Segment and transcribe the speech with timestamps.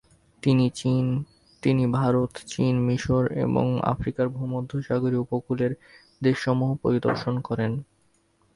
[1.63, 5.71] তিনি ভারত, চীন, মিশর এবং আফ্রিকার ভূমধ্যসাগরীয় উপকূলের
[6.21, 7.71] দেশসমূহ পরিদর্শন করেন।